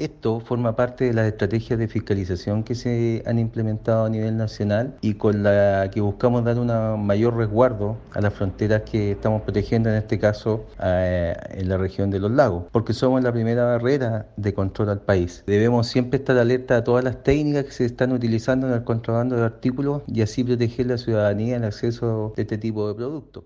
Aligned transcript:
Esto 0.00 0.40
forma 0.40 0.76
parte 0.76 1.04
de 1.04 1.12
las 1.12 1.26
estrategias 1.26 1.78
de 1.78 1.86
fiscalización 1.86 2.64
que 2.64 2.74
se 2.74 3.22
han 3.26 3.38
implementado 3.38 4.06
a 4.06 4.08
nivel 4.08 4.34
nacional 4.34 4.94
y 5.02 5.12
con 5.12 5.42
la 5.42 5.90
que 5.92 6.00
buscamos 6.00 6.42
dar 6.42 6.58
un 6.58 7.04
mayor 7.04 7.36
resguardo 7.36 7.98
a 8.14 8.22
las 8.22 8.32
fronteras 8.32 8.80
que 8.90 9.10
estamos 9.10 9.42
protegiendo, 9.42 9.90
en 9.90 9.96
este 9.96 10.18
caso 10.18 10.64
eh, 10.82 11.34
en 11.50 11.68
la 11.68 11.76
región 11.76 12.10
de 12.10 12.18
los 12.18 12.30
lagos, 12.30 12.64
porque 12.72 12.94
somos 12.94 13.22
la 13.22 13.30
primera 13.30 13.62
barrera 13.66 14.26
de 14.38 14.54
control 14.54 14.88
al 14.88 15.02
país. 15.02 15.44
Debemos 15.46 15.88
siempre 15.88 16.18
estar 16.18 16.38
alerta 16.38 16.78
a 16.78 16.84
todas 16.84 17.04
las 17.04 17.22
técnicas 17.22 17.66
que 17.66 17.72
se 17.72 17.84
están 17.84 18.12
utilizando 18.12 18.68
en 18.68 18.72
el 18.72 18.84
contrabando 18.84 19.36
de 19.36 19.44
artículos 19.44 20.00
y 20.06 20.22
así 20.22 20.42
proteger 20.42 20.86
la 20.86 20.96
ciudadanía 20.96 21.56
en 21.56 21.64
el 21.64 21.68
acceso 21.68 22.32
de 22.36 22.42
este 22.42 22.56
tipo 22.56 22.88
de 22.88 22.94
productos. 22.94 23.38